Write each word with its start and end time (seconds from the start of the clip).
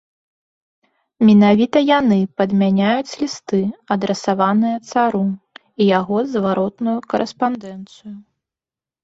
Менавіта 1.27 1.77
яны 1.99 2.17
падмяняюць 2.41 3.17
лісты, 3.25 3.59
адрасаваныя 3.97 4.81
цару, 4.95 5.23
і 5.31 5.83
яго 5.99 6.17
зваротную 6.33 6.97
карэспандэнцыю. 7.15 8.15